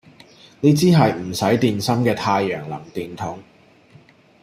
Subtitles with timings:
[0.61, 3.37] 呢支係唔使電芯嘅太陽能電筒